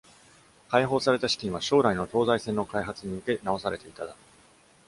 [0.71, 4.15] 解放された資金は、将来の東西線の開発に向け直されていただろう。